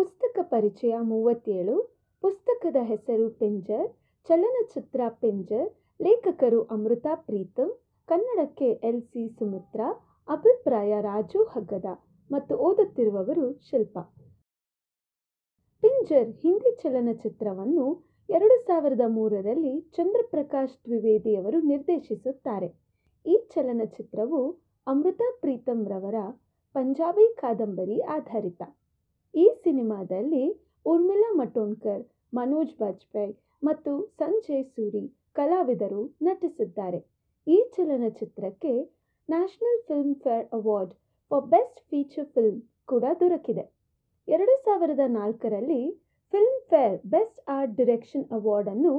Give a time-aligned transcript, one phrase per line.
[0.00, 3.88] ಪುಸ್ತಕ ಪರಿಚಯ ಮೂವತ್ತೇಳು, ಪುಸ್ತಕದ ಹೆಸರು ಪಿಂಜರ್,
[4.28, 7.72] ಚಲನಚಿತ್ರ ಪಿಂಜರ್, ಲೇಖಕರು ಅಮೃತಾ ಪ್ರೀತಮ್
[8.08, 9.80] ಕನ್ನಡಕ್ಕೆ ಎಲ್ ಸಿ ಸುಮಿತ್ರ,
[10.28, 11.84] ಅಭಿಪ್ರಾಯ ರಾಜು ಹಗ್ಗದ
[12.30, 13.98] ಮತ್ತು ಓದುತ್ತಿರುವವರು ಶಿಲ್ಪ.
[15.80, 22.74] ಪಿಂಜರ್ ಹಿಂದಿ ಚಲನಚಿತ್ರವನ್ನು ಎರಡು ಸಾವಿರದ ಮೂರರಲ್ಲಿ ಚಂದ್ರಪ್ರಕಾಶ್ ದ್ವಿವೇದಿಯವರು ನಿರ್ದೇಶಿಸುತ್ತಾರೆ.
[23.26, 24.52] ಈ ಚಲನಚಿತ್ರವು
[24.86, 26.14] ಅಮೃತಾ ಪ್ರೀತಮ್ ರವರ
[26.72, 28.62] ಪಂಜಾಬಿ ಕಾದಂಬರಿ ಆಧಾರಿತ.
[29.34, 30.44] ಈ ಸಿನಿಮಾದಲ್ಲಿ
[30.86, 32.02] ಊರ್ಮಿಳಾ ಮಟೋಂಡ್ಕರ್
[32.34, 35.02] ಮನೋಜ್ ಬಾಜ್ಪೇಯಿ ಮತ್ತು ಸಂಜಯ್ ಸೂರಿ
[35.38, 37.00] ಕಲಾವಿದರು ನಟಿಸಿದ್ದಾರೆ.
[37.46, 38.72] ಈ ಚಲನಚಿತ್ರಕ್ಕೆ
[39.28, 39.80] national
[40.24, 40.92] Filmfare award
[41.30, 43.64] for best feature film ಕೂಡ ದೊರಕಿದೆ.
[44.28, 45.82] ಎರಡು ಸಾವಿರದ ನಾಲ್ಕರಲ್ಲಿ
[46.32, 48.94] Filmfare best art direction ಅವಾರ್ಡನ್ನು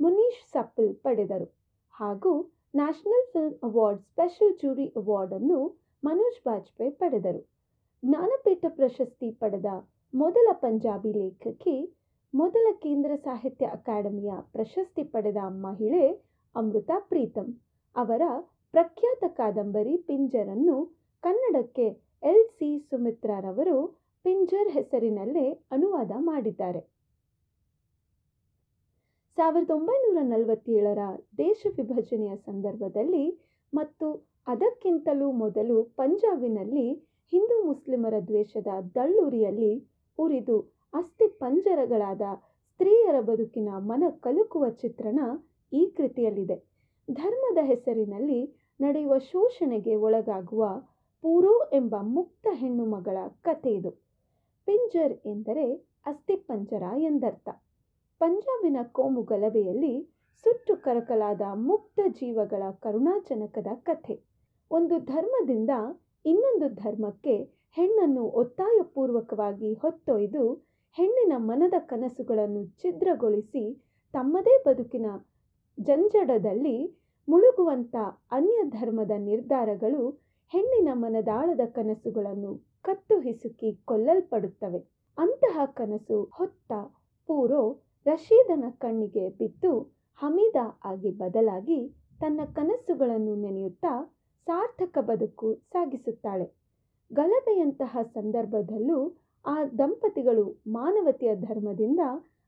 [0.00, 1.48] ಮುನೀಶ್ ಸಪ್ಪಲ್ ಪಡೆದರು
[1.94, 2.32] ಹಾಗೂ
[2.74, 5.58] national film award special jury ಅವಾರ್ಡನ್ನು
[6.02, 7.42] Manoj Bajpayee ಪಡೆದರು.
[8.02, 9.66] ಜ್ಞಾನಪೀಠ ಪ್ರಶಸ್ತಿ ಪಡೆದ
[10.14, 11.94] ಮೊದಲ ಪಂಜಾಬಿ ಲೇಖಕಿ,
[12.34, 17.60] ಮೊದಲ ಕೇಂದ್ರ ಸಾಹಿತ್ಯ ಅಕಾಡೆಮಿಯ ಪ್ರಶಸ್ತಿ ಪಡೆದ ಮಹಿಳೆ ಅಮೃತಾ ಪ್ರೀತಂ.
[17.96, 18.22] ಅವರ
[18.72, 20.76] ಪ್ರಖ್ಯಾತ ಕಾದಂಬರಿ ಪಿಂಜರನ್ನು
[21.22, 21.86] ಕನ್ನಡಕ್ಕೆ
[22.22, 23.76] ಎಲ್ ಸಿ ಸುಮಿತ್ರಾರವರು
[24.24, 26.80] ಪಿಂಜರ್ ಹೆಸರಿನಲ್ಲೇ ಅನುವಾದ ಮಾಡಿದ್ದಾರೆ.
[29.36, 30.98] ಸಾವಿರದ ಒಂಬೈನೂರ ನಲವತ್ತೇಳರ
[31.38, 33.40] ದೇಶ ವಿಭಜನೆಯ ಸಂದರ್ಭದಲ್ಲಿ
[33.72, 34.06] ಮತ್ತು
[34.46, 40.60] ಅದಕ್ಕಿಂತಲೂ ಮೊದಲು ಪಂಜಾಬಿನಲ್ಲಿ ಹಿಂದೂ ಮುಸ್ಲಿಮರ ದ್ವೇಷದ ದಳ್ಳುರಿಯಲ್ಲಿ ಉರಿದು
[40.94, 42.20] ಅಸ್ಥಿ ಪಂಜರಗಳಾದ
[42.66, 45.20] ಸ್ತ್ರೀಯರ ಬದುಕಿನ ಮನ ಕಲುಕುವ ಚಿತ್ರಣ
[45.72, 46.56] ಈ ಕೃತಿಯಲ್ಲಿದೆ.
[47.12, 50.64] ಧರ್ಮದ ಹೆಸರಿನಲ್ಲಿ ನಡೆಯುವ ಶೋಷಣೆಗೆ ಒಳಗಾಗುವ
[51.22, 53.90] ಪೂರೋ ಎಂಬ ಮುಕ್ತ ಹೆಣ್ಣು ಮಗಳ ಕಥೆ ಇದು.
[54.64, 55.74] ಪಿಂಜರ್ ಎಂದರೆ
[56.06, 57.48] ಅಸ್ಥಿಪಂಜರ ಎಂದರ್ಥ.
[58.18, 60.08] ಪಂಜಾಬಿನ ಕೋಮು ಗಲಭೆಯಲ್ಲಿ
[60.44, 64.20] ಸುಟ್ಟು ಕರಕಲಾದ ಮುಕ್ತ ಜೀವಗಳ ಕರುಣಾಜನಕದ ಕಥೆ.
[64.70, 65.70] ಒಂದು ಧರ್ಮದಿಂದ
[66.24, 67.34] ಇನ್ನೊಂದು ಧರ್ಮಕ್ಕೆ
[67.76, 70.42] ಹೆಣ್ಣನ್ನು ಒತ್ತಾಯಪೂರ್ವಕವಾಗಿ ಹೊತ್ತೊಯ್ದು
[70.98, 73.62] ಹೆಣ್ಣಿನ ಮನದ ಕನಸುಗಳನ್ನು ಛಿದ್ರಗೊಳಿಸಿ
[74.14, 75.06] ತಮ್ಮದೇ ಬದುಕಿನ
[75.78, 76.76] ಜಂಜಡದಲ್ಲಿ
[77.28, 77.96] ಮುಳುಗುವಂಥ
[78.30, 80.02] ಅನ್ಯ ಧರ್ಮದ ನಿರ್ಧಾರಗಳು
[80.52, 84.80] ಹೆಣ್ಣಿನ ಮನದಾಳದ ಕನಸುಗಳನ್ನು ಕತ್ತು ಹಿಸುಕಿ ಕೊಲ್ಲಲ್ಪಡುತ್ತವೆ.
[85.18, 86.72] ಅಂತಹ ಕನಸು ಹೊತ್ತ
[87.28, 87.62] ಪೂರೋ
[88.06, 89.72] ರಶೀದನ ಕಣ್ಣಿಗೆ ಬಿದ್ದು
[90.20, 91.80] ಹಮೀದ ಆಗಿ ಬದಲಾಗಿ
[92.20, 93.92] ತನ್ನ ಕನಸುಗಳನ್ನು ನೆನೆಯುತ್ತಾ
[94.46, 96.46] ಸಾರ್ಥಕ ಬದುಕು ಸಾಗಿಸುತ್ತಾಳೆ.
[97.12, 99.12] ಗಲಭೆಯಂತಹ ಸಂದರ್ಭದಲ್ಲೂ
[99.46, 102.00] ಆ ದಂಪತಿಗಳು ಮಾನವತೆಯ ಧರ್ಮದಿಂದ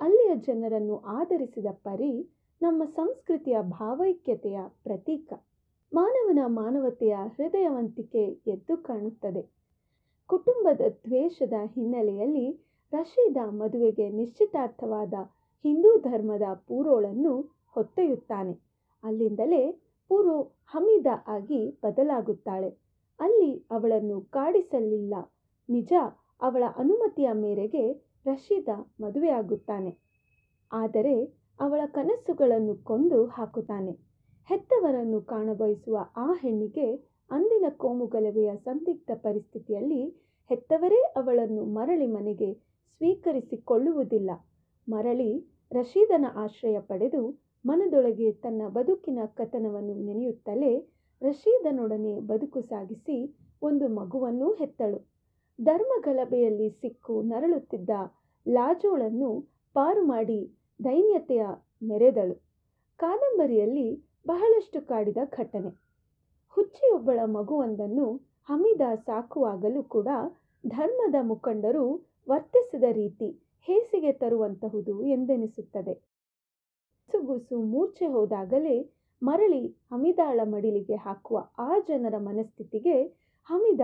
[0.00, 2.28] ಅಲ್ಲಿಯ ಜನರನ್ನು ಆಧರಿಸಿದ ಪರಿ
[2.62, 5.32] ನಮ್ಮ ಸಂಸ್ಕೃತಿಯ ಭಾವೈಕ್ಯತೆಯ ಪ್ರತೀಕ.
[5.92, 9.42] ಮಾನವನ ಮಾನವತೆಯ ಹೃದಯವಂತಿಕೆ ಎದ್ದು ಕಾಣುತ್ತದೆ.
[10.26, 12.46] ಕುಟುಂಬದ ದ್ವೇಷದ ಹಿನ್ನೆಲೆಯಲ್ಲಿ
[12.92, 15.14] ರಶೀದ ಮದುವೆಗೆ ನಿಶ್ಚಿತಾರ್ಥವಾದ
[15.64, 17.34] ಹಿಂದೂ ಧರ್ಮದ ಪೂರೋಳನ್ನು
[17.74, 18.54] ಹೊತ್ತೊಯ್ಯುತ್ತಾನೆ.
[19.04, 19.62] ಅಲ್ಲಿಂದಲೇ
[20.14, 22.68] ಪೂರೋ ಹಮೀದಾ ಆಗಿ ಬದಲಾಗುತ್ತಾಳೆ.
[23.20, 25.14] ಅಲ್ಲಿ ಅವಳನ್ನು ಕಾಡಿಸಲಿಲ್ಲ.
[25.68, 25.92] ನಿಜ,
[26.42, 27.92] ಅವಳ ಅನುಮತಿಯ ಮೇರೆಗೆ
[28.26, 28.68] ರಶೀದ
[29.00, 29.98] ಮದುವೆಯಾಗುತ್ತಾನೆ.
[30.72, 31.24] ಆದರೆ
[31.60, 33.90] ಅವಳ ಕನಸುಗಳನ್ನು ಕೊಂದು ಹಾಕುತ್ತಾನೆ.
[34.48, 36.96] ಹೆತ್ತವರನ್ನು ಕಾಣಬಯಸುವ ಆ ಹೆಣ್ಣಿಗೆ
[37.30, 40.08] ಅಂದಿನ ಕೋಮುಗಲಭೆಯ ಸಂದಿಗ್ಧ ಪರಿಸ್ಥಿತಿಯಲ್ಲಿ
[40.48, 42.54] ಹೆತ್ತವರೇ ಅವಳನ್ನು ಮರಳಿ ಮನೆಗೆ
[42.96, 44.30] ಸ್ವೀಕರಿಸಿಕೊಳ್ಳುವುದಿಲ್ಲ.
[44.88, 50.72] ಮರಳಿ ರಶೀದನ ಆಶ್ರಯ ಪಡೆದು ಮನದೊಳಗೆ ತನ್ನ ಬದುಕಿನ ಕಥನವನ್ನು ನೆನೆಯುತ್ತಲೇ
[51.22, 54.98] ರಶೀದನೊಡನೆ ಬದುಕು ಸಾಗಿಸಿ ಒಂದು ಮಗುವನ್ನೂ ಹೆತ್ತಳು.
[55.60, 57.90] ಧರ್ಮಗಲಭೆಯಲ್ಲಿ ಸಿಕ್ಕು ನರಳುತ್ತಿದ್ದ
[58.48, 59.30] ಲಾಜೋಳನ್ನು
[59.74, 60.40] ಪಾರು ಮಾಡಿ
[60.84, 61.46] ದೈನ್ಯತೆಯ
[61.82, 62.34] ಮೆರೆದಳು.
[62.96, 63.86] ಕಾದಂಬರಿಯಲ್ಲಿ
[64.26, 65.70] ಬಹಳಷ್ಟು ಕಾಡಿದ ಘಟನೆ.
[66.56, 68.06] ಹುಚ್ಚಿಯೊಬ್ಬಳ ಮಗುವೊಂದನ್ನು
[68.44, 70.08] ಹಮೀದ ಸಾಕುವಾಗಲೂ ಕೂಡ
[70.66, 71.86] ಧರ್ಮದ ಮುಖಂಡರು
[72.28, 73.28] ವರ್ತಿಸಿದ ರೀತಿ
[73.68, 76.13] ಹೇಸಿಗೆ ತರುವಂತಹುದು ಎಂದೆನಿಸುತ್ತದೆ.
[77.14, 78.76] ಸುಗುಸು ಮೂರ್ಛೆ ಹೋದಾಗಲೇ
[79.22, 82.94] ಮರಳಿ ಹಮಿದಾಳ ಮಡಿಲಿಗೆ ಹಾಕುವ ಆ ಜನರ ಮನಸ್ಥಿತಿಗೆ
[83.46, 83.80] ಹಮಿದ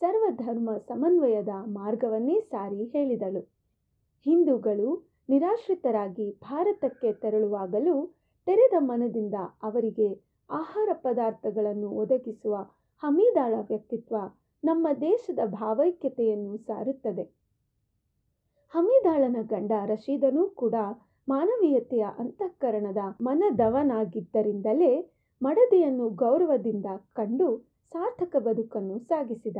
[0.00, 3.40] ಸರ್ವಧರ್ಮ ಸಮನ್ವಯದ ಮಾರ್ಗವನ್ನೇ ಸಾರಿ ಹೇಳಿದಳು.
[4.26, 4.88] ಹಿಂದೂಗಳು
[5.28, 8.14] ನಿರಾಶ್ರಿತರಾಗಿ ಭಾರತಕ್ಕೆ ತೆರಳುವಾಗಲೂ
[8.46, 10.08] ತೆರೆದ ಮನದಿಂದ ಅವರಿಗೆ
[10.50, 12.56] ಆಹಾರ ಪದಾರ್ಥಗಳನ್ನು ಒದಗಿಸುವ
[13.02, 14.16] ಹಮೀದಾಳ ವ್ಯಕ್ತಿತ್ವ
[14.64, 17.24] ನಮ್ಮ ದೇಶದ ಭಾವೈಕ್ಯತೆಯನ್ನು ಸಾರುತ್ತದೆ.
[18.72, 20.74] ಹಮೀದಾಳನ ಗಂಡ ರಶೀದನೂ ಕೂಡ
[21.28, 27.58] ಮಾನವೀಯತೆಯ ಅಂತಃಕರಣದ ಮನದವನಾಗಿದ್ದರಿಂದಲೇ ಮಡದಿಯನ್ನು ಗೌರವದಿಂದ ಕಂಡು
[27.92, 29.56] ಸಾರ್ಥಕ ಬದುಕನ್ನು ಸಾಗಿಸಿದ.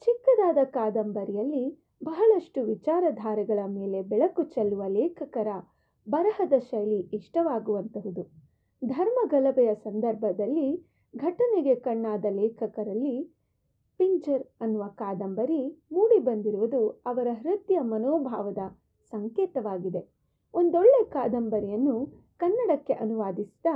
[0.00, 5.48] ಚಿಕ್ಕದಾದ ಕಾದಂಬರಿಯಲ್ಲಿ ಬಹಳಷ್ಟು ವಿಚಾರಧಾರೆಗಳ ಮೇಲೆ ಬೆಳಕು ಚೆಲ್ಲುವ ಲೇಖಕರ
[6.08, 8.22] ಬರಹದ ಶೈಲಿ ಇಷ್ಟವಾಗುವಂತಹುದು.
[8.84, 10.68] ಧರ್ಮ ಗಲಭೆಯ ಸಂದರ್ಭದಲ್ಲಿ
[11.16, 13.16] ಘಟನೆಗೆ ಕಣ್ಣಾದ ಲೇಖಕರಲ್ಲಿ
[13.98, 18.58] ಪಿಂಜರ್ ಅನ್ನುವ ಕಾದಂಬರಿ ಮೂಡಿಬಂದಿರುವುದು ಅವರ ಹೃದಯ ಮನೋಭಾವದ
[19.12, 20.13] ಸಂಕೇತವಾಗಿದೆ.
[20.54, 22.06] ಒಂದೊಳ್ಳೆ ಕಾದಂಬರಿಯನ್ನು
[22.36, 23.66] ಕನ್ನಡಕ್ಕೆ ಅನುವಾದಿಸಿದ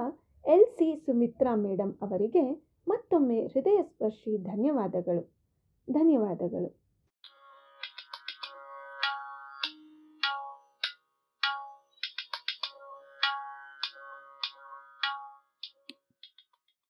[0.46, 5.34] ಎಲ್ ಸಿ ಸುಮಿತ್ರಾ ಮೇಡಮ್ ಅವರಿಗೆ ಮತ್ತೊಮ್ಮೆ ಹೃದಯಸ್ಪರ್ಶಿ ಧನ್ಯವಾದಗಳು.
[5.90, 6.87] ಧನ್ಯವಾದಗಳು.